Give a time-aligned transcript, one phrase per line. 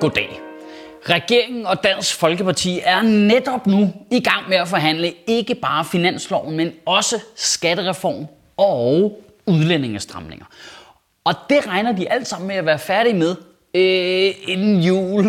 [0.00, 0.40] Goddag.
[1.02, 6.56] Regeringen og Dansk Folkeparti er netop nu i gang med at forhandle ikke bare finansloven,
[6.56, 8.26] men også skattereform
[8.56, 10.46] og udlændingestramninger.
[11.24, 13.36] Og det regner de alt sammen med at være færdige med
[13.74, 15.24] øh, inden jul.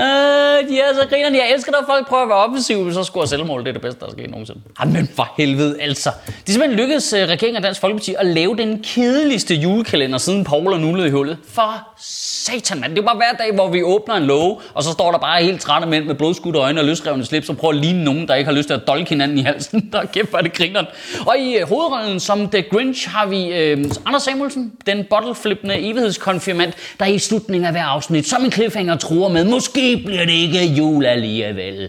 [0.00, 1.38] Øh, de er så grinerne.
[1.38, 3.60] Jeg elsker, når folk prøver at være offensive, men så scorer selvmål.
[3.60, 4.60] Det er det bedste, der er sket nogensinde.
[4.80, 6.10] Jamen for helvede, altså.
[6.26, 10.44] Det er simpelthen lykkedes uh, regeringen og Dansk Folkeparti at lave den kedeligste julekalender siden
[10.44, 11.38] Paul og Nulle i hullet.
[11.48, 12.94] For satan, mand.
[12.94, 15.42] Det er bare hver dag, hvor vi åbner en låge, og så står der bare
[15.42, 18.34] helt trætte mænd med blodskudte øjne og løsrevne slips, som prøver at ligne nogen, der
[18.34, 19.80] ikke har lyst til at dolke hinanden i halsen.
[19.92, 20.86] Der kæft, hvor det grineren.
[21.26, 26.74] Og i øh, hovedrollen som The Grinch har vi øh, Anders Samuelsen, den bottleflippende evighedskonfirmant,
[27.00, 30.64] der i slutningen af hver afsnit som en cliffhanger truer med, måske bliver det ikke
[30.64, 31.88] jul alligevel.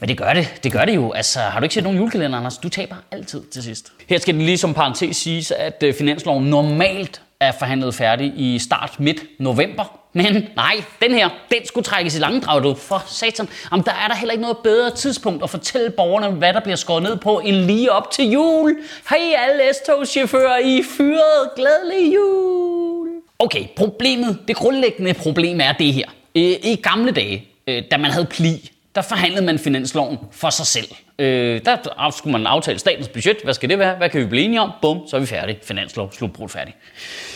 [0.00, 0.60] Men det gør det.
[0.64, 1.12] Det gør det jo.
[1.12, 2.58] Altså, har du ikke set nogen julekalender, Anders?
[2.58, 3.92] Du taber altid til sidst.
[4.08, 8.58] Her skal det lige som parentes siges, at øh, finansloven normalt er forhandlet færdig i
[8.58, 10.00] start midt november.
[10.12, 12.74] Men nej, den her, den skulle trækkes i langdrag, du.
[12.74, 13.48] For satan.
[13.72, 16.76] Jamen, der er der heller ikke noget bedre tidspunkt at fortælle borgerne, hvad der bliver
[16.76, 18.76] skåret ned på, end lige op til jul.
[19.10, 19.18] Hej
[19.48, 21.50] alle S-togschauffører, I fyret.
[21.56, 23.08] Glædelig jul.
[23.38, 26.06] Okay, problemet, det grundlæggende problem er det her.
[26.36, 30.66] Øh, I gamle dage, øh, da man havde pli, der forhandlede man finansloven for sig
[30.66, 30.88] selv.
[31.18, 33.36] Øh, der skulle man aftale statens budget.
[33.44, 33.96] Hvad skal det være?
[33.96, 34.70] Hvad kan vi blive enige om?
[34.82, 35.58] Bum, så er vi færdige.
[35.62, 36.76] Finanslov, slutbrud færdig.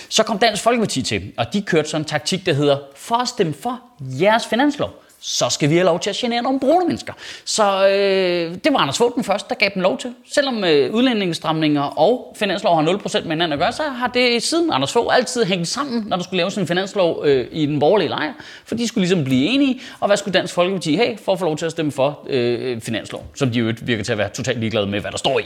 [0.09, 3.29] Så kom Dansk Folkeparti til, og de kørte sådan en taktik, der hedder, for at
[3.29, 7.13] stemme for jeres finanslov, så skal vi have lov til at genere nogle brune mennesker.
[7.45, 10.15] Så øh, det var Anders Fogh den første, der gav dem lov til.
[10.35, 14.73] Selvom øh, udlændingestramninger og finanslov har 0% med hinanden at gøre, så har det siden
[14.73, 18.09] Anders Fogh altid hængt sammen, når der skulle laves en finanslov øh, i den borgerlige
[18.09, 18.33] lejr.
[18.65, 21.45] For de skulle ligesom blive enige, og hvad skulle Dansk Folkeparti have for at få
[21.45, 24.61] lov til at stemme for øh, finanslov, som de jo virker til at være totalt
[24.61, 25.45] ligeglade med, hvad der står i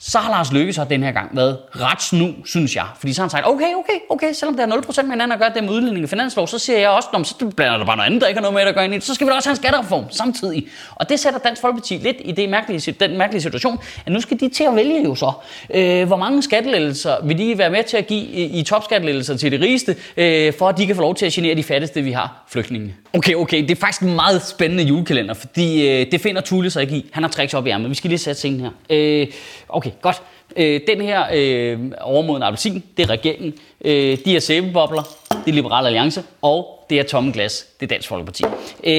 [0.00, 2.84] så har Lars Løkke så den her gang været ret snu, synes jeg.
[2.98, 5.38] Fordi så har han sagt, okay, okay, okay, selvom der er 0% med hinanden at
[5.38, 8.06] gøre det med udlænding og finanslov, så siger jeg også, så blander der bare noget
[8.06, 9.04] andet, der ikke har noget med at gøre ind i det.
[9.04, 10.66] Så skal vi da også have en skattereform samtidig.
[10.94, 14.40] Og det sætter Dansk Folkeparti lidt i det mærkelige, den mærkelige situation, at nu skal
[14.40, 15.32] de til at vælge jo så,
[15.74, 19.60] øh, hvor mange skattelettelser vil de være med til at give i, topskattelettelser til de
[19.60, 22.44] rigeste, øh, for at de kan få lov til at genere de fattigste, vi har,
[22.48, 22.94] flygtningene.
[23.12, 26.82] Okay, okay, det er faktisk en meget spændende julekalender, fordi øh, det finder Tulle sig
[26.82, 27.10] ikke i.
[27.12, 27.90] Han har tricks op i ærmet.
[27.90, 28.70] Vi skal lige sætte scenen her.
[28.90, 29.26] Øh,
[29.68, 30.22] okay, godt.
[30.56, 33.54] Øh, den her øh, overmoden appelsin, det er regeringen.
[33.84, 36.22] Øh, de her sæbebobler, det er Liberal Alliance.
[36.42, 38.44] Og det er tomme glas, det er Dansk Folkeparti.
[38.84, 38.92] Øh,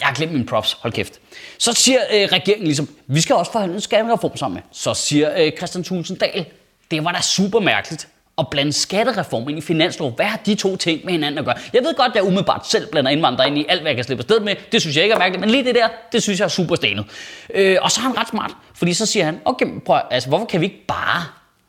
[0.00, 1.20] jeg har glemt min props, hold kæft.
[1.58, 4.62] Så siger øh, regeringen ligesom, vi skal også forhandle en skattereform sammen med.
[4.72, 6.44] Så siger øh, Christian Thulsen Dahl,
[6.90, 8.08] det var da super mærkeligt
[8.38, 10.10] at blande skattereform ind i finanslov.
[10.10, 11.54] Hvad har de to ting med hinanden at gøre?
[11.72, 14.04] Jeg ved godt, at jeg umiddelbart selv blander indvandrere ind i alt, hvad jeg kan
[14.04, 14.56] slippe afsted med.
[14.72, 16.74] Det synes jeg ikke er mærkeligt, men lige det der, det synes jeg er super
[16.74, 17.04] stenet.
[17.54, 20.46] Øh, og så er han ret smart, fordi så siger han, okay, prøv, altså, hvorfor
[20.46, 21.24] kan vi ikke bare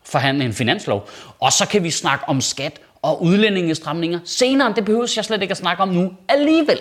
[0.06, 1.10] forhandle en finanslov?
[1.40, 4.74] Og så kan vi snakke om skat og udlændingestramninger senere.
[4.76, 6.80] Det behøver jeg slet ikke at snakke om nu alligevel.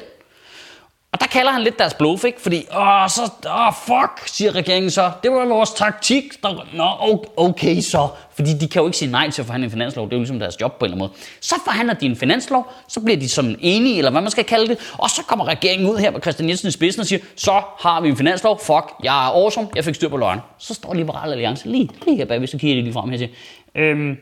[1.15, 2.41] Og der kalder han lidt deres bluff, ikke?
[2.41, 5.11] Fordi, åh, så, åh, fuck, siger regeringen så.
[5.23, 6.43] Det var vores taktik.
[6.43, 8.09] Der, nå, okay så.
[8.31, 10.07] Fordi de kan jo ikke sige nej til at forhandle en finanslov.
[10.07, 11.27] Det er jo ligesom deres job på en eller anden måde.
[11.41, 14.69] Så forhandler de en finanslov, så bliver de som enige, eller hvad man skal kalde
[14.69, 14.93] det.
[14.99, 18.01] Og så kommer regeringen ud her med Christian Jensen i spidsen og siger, så har
[18.01, 18.61] vi en finanslov.
[18.61, 19.69] Fuck, jeg er awesome.
[19.77, 20.41] Jeg fik styr på løgn.
[20.59, 23.19] Så står Liberal Alliance lige, lige her bag, hvis du kigger lige frem her og
[23.19, 23.31] siger,
[23.75, 24.17] øhm,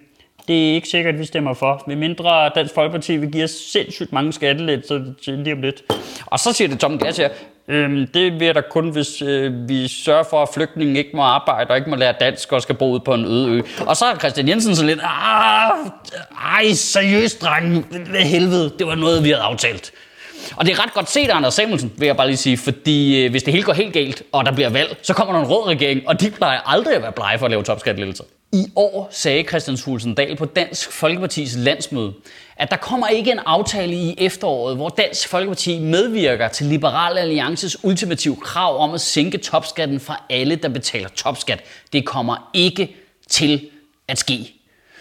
[0.49, 1.83] det er ikke sikkert, at vi stemmer for.
[1.87, 5.83] Med mindre Dansk Folkeparti vil give os sindssygt mange skattelettelser til lige om lidt.
[6.27, 7.29] Og så siger det Tom Glas her,
[7.69, 11.71] øhm, det vil der kun, hvis øh, vi sørger for, at flygtningen ikke må arbejde
[11.71, 13.63] og ikke må lære dansk og skal bo ude på en øde ø.
[13.87, 15.71] Og så er Christian Jensen så lidt, ah,
[16.55, 19.93] ej, seriøst, dreng, hvad helvede, det var noget, vi havde aftalt.
[20.57, 23.25] Og det er ret godt set af Anders Samuelsen, vil jeg bare lige sige, fordi
[23.25, 25.49] øh, hvis det hele går helt galt, og der bliver valg, så kommer der en
[25.51, 28.25] rød regering, og de plejer aldrig at være blege for at lave topskattelettelser.
[28.55, 32.13] I år sagde Christian Thulsen Dahl på Dansk Folkepartis landsmøde,
[32.57, 37.85] at der kommer ikke en aftale i efteråret, hvor Dansk Folkeparti medvirker til Liberal Alliances
[37.85, 41.65] ultimative krav om at sænke topskatten for alle, der betaler topskat.
[41.93, 42.97] Det kommer ikke
[43.29, 43.69] til
[44.09, 44.55] at ske.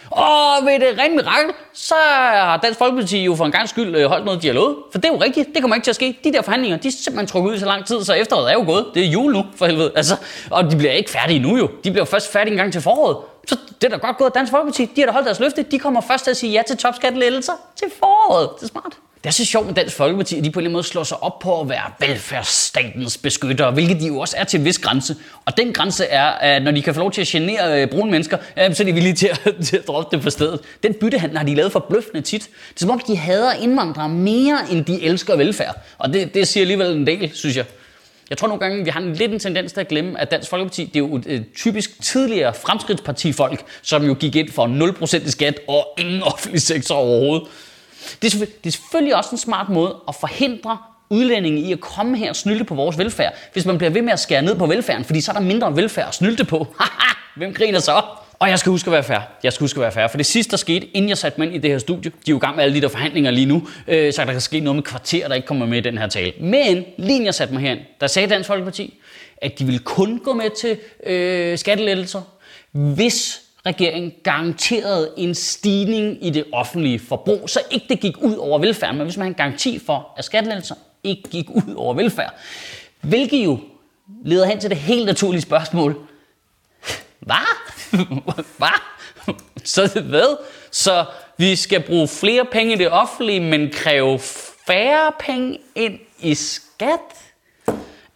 [0.09, 4.05] Og ved det rent mirakel, så har Dansk Folkeparti jo for en gang skyld øh,
[4.05, 4.75] holdt noget, de har lovet.
[4.91, 6.17] For det er jo rigtigt, det kommer ikke til at ske.
[6.23, 8.63] De der forhandlinger, de er simpelthen trukket ud så lang tid, så efteråret er jo
[8.65, 8.85] gået.
[8.93, 9.91] Det er jul nu, for helvede.
[9.95, 10.15] Altså,
[10.49, 11.69] og de bliver ikke færdige nu jo.
[11.83, 13.17] De bliver først færdige en gang til foråret.
[13.47, 14.85] Så det er da godt gået Dansk Folkeparti.
[14.85, 15.63] De har da holdt deres løfte.
[15.63, 18.49] De kommer først til at sige ja til topskattelettelser til foråret.
[18.59, 18.93] Det er smart.
[19.23, 21.03] Det er så sjovt med Dansk Folkeparti, at de på en eller anden måde slår
[21.03, 24.79] sig op på at være velfærdsstatens beskyttere, hvilket de jo også er til en vis
[24.79, 25.15] grænse.
[25.45, 28.11] Og den grænse er, at når de kan få lov til at genere øh, brune
[28.11, 30.59] mennesker, øh, så er de villige til at, til at droppe det på stedet.
[30.83, 32.41] Den byttehandel har de lavet forbløffende tit.
[32.41, 35.75] Det er som om, de hader indvandrere mere, end de elsker velfærd.
[35.97, 37.65] Og det, det siger alligevel en del, synes jeg.
[38.31, 40.49] Jeg tror nogle gange, vi har en lidt en tendens til at glemme, at Dansk
[40.49, 44.67] Folkeparti, det er jo et, et typisk tidligere fremskridtspartifolk, som jo gik ind for
[45.21, 47.47] 0% i skat og ingen offentlig sektor overhovedet.
[48.21, 50.77] Det er, det er selvfølgelig også en smart måde at forhindre
[51.09, 54.13] udlændinge i at komme her og snylde på vores velfærd, hvis man bliver ved med
[54.13, 56.67] at skære ned på velfærden, fordi så er der mindre velfærd at snylde på.
[56.79, 58.01] Haha, hvem griner så?
[58.41, 59.19] Og jeg skal huske at være fair.
[59.43, 60.07] Jeg skal huske at være fair.
[60.07, 62.15] For det sidste, der skete, inden jeg satte mig ind i det her studie, de
[62.27, 64.41] er jo i gang med alle de der forhandlinger lige nu, øh, så der kan
[64.41, 66.33] ske noget med kvarter, der ikke kommer med i den her tale.
[66.39, 68.99] Men lige inden jeg satte mig herind, der sagde Dansk Folkeparti,
[69.37, 72.21] at de ville kun gå med til øh, skattelettelser,
[72.71, 78.59] hvis regeringen garanterede en stigning i det offentlige forbrug, så ikke det gik ud over
[78.59, 82.33] velfærd, men hvis man har en garanti for, at skattelettelser ikke gik ud over velfærd.
[83.01, 83.59] Hvilket jo
[84.25, 86.07] leder hen til det helt naturlige spørgsmål.
[87.19, 87.60] Hvad?
[88.57, 88.79] Hvad?
[89.63, 90.37] Så hvad?
[90.71, 91.05] Så
[91.37, 94.19] vi skal bruge flere penge i det offentlige, men kræve
[94.67, 96.99] færre penge ind i skat?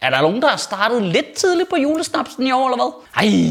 [0.00, 2.92] Er der nogen, der har startet lidt tidligt på julesnapsen i år, eller hvad?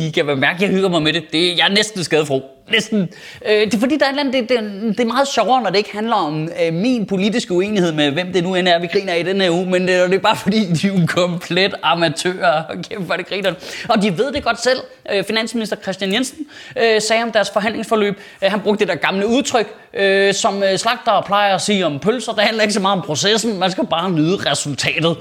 [0.06, 1.24] Ej, kan man mærke, at jeg hygger mig med det.
[1.31, 2.44] det jeg er næsten skadefro.
[2.71, 3.09] Næsten.
[3.45, 4.59] Øh, det er fordi, der er andet, det, det,
[4.97, 8.33] det, er meget sjovere, når det ikke handler om øh, min politiske uenighed med, hvem
[8.33, 9.65] det nu end er, vi griner i den her uge.
[9.65, 12.63] Men det, det er bare fordi, de er jo komplet amatører.
[12.63, 13.53] Og kæmpe for det griner.
[13.89, 14.80] Og de ved det godt selv.
[15.12, 16.38] Øh, finansminister Christian Jensen
[16.77, 18.19] øh, sagde om deres forhandlingsforløb.
[18.44, 22.00] Øh, han brugte det der gamle udtryk, øh, som øh, slagter plejer at sige om
[22.00, 22.33] pølser.
[22.33, 23.59] Det handler ikke så meget om processen.
[23.59, 25.18] Man skal bare nyde resultatet.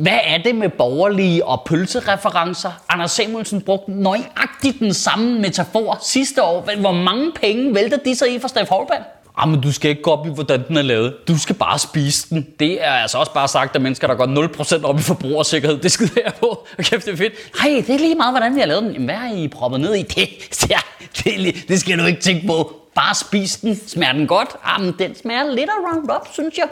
[0.00, 2.70] Hvad er det med borgerlige og pølsereferencer?
[2.88, 6.70] Anders Samuelsen brugte nøjagtigt den samme metafor sidste år.
[6.80, 9.02] Hvor mange penge vælter de så i for Steff Holberg?
[9.38, 11.14] Ah, men du skal ikke gå op i, hvordan den er lavet.
[11.28, 12.46] Du skal bare spise den.
[12.60, 15.78] Det er altså også bare sagt af mennesker, der går 0% op i forbrugersikkerhed.
[15.78, 16.46] Det skal jeg på.
[16.78, 17.32] Og kæft, det er fedt.
[17.62, 18.92] Hej, det er lige meget, hvordan vi har lavet den.
[18.92, 20.02] Jamen, hvad har I proppet ned i?
[20.02, 20.78] Det, ja,
[21.24, 22.76] det, det skal du ikke tænke på.
[22.94, 23.80] Bare spis den.
[23.86, 24.48] Smager den godt?
[24.64, 26.68] Ah, men den smager lidt af Roundup, synes jeg.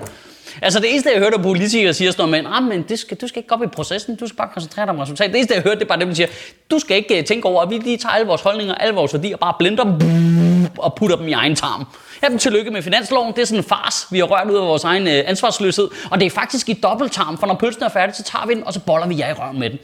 [0.63, 3.17] Altså det eneste, jeg hørte, at politikere siger sådan noget med, ah, men det skal,
[3.17, 5.33] du skal ikke gå op i processen, du skal bare koncentrere dig om resultatet.
[5.33, 6.29] Det eneste, jeg hørte, det er bare dem, der siger,
[6.71, 9.15] du skal ikke øh, tænke over, at vi lige tager alle vores holdninger, alle vores
[9.15, 11.85] værdier, bare blender dem og putter dem i egen tarm.
[12.23, 13.33] Ja, men tillykke med finansloven.
[13.33, 15.89] Det er sådan en fars, vi har rørt ud af vores egen øh, ansvarsløshed.
[16.11, 18.65] Og det er faktisk i dobbelttarm, for når pølsen er færdig, så tager vi den,
[18.67, 19.79] og så boller vi jer i røven med den.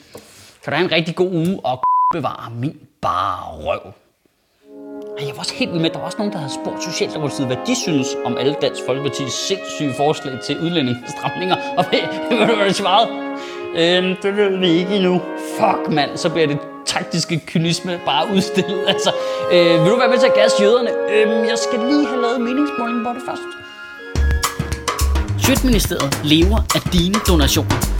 [0.65, 1.83] Kan du have en rigtig god uge og
[2.15, 3.93] bevare min bare røv.
[5.21, 6.83] Men jeg var også helt vild med, at der var også nogen, der havde spurgt
[6.85, 11.57] Socialdemokratiet, hvad de synes om alle Dansk Folkeparti's sindssyge forslag til udlændingestramninger.
[11.79, 12.01] Og hvad,
[12.37, 13.09] hvad du hvad svaret?
[13.77, 15.21] Øhm, det ved vi ikke endnu.
[15.59, 16.17] Fuck, mand.
[16.17, 18.85] Så bliver det taktiske kynisme bare udstillet.
[18.89, 19.13] Altså,
[19.53, 20.91] øh, vil du være med til at gasse jøderne?
[21.13, 23.47] Øhm, jeg skal lige have lavet meningsmåling på det først.
[25.47, 28.00] Sjøtministeriet lever af dine donationer.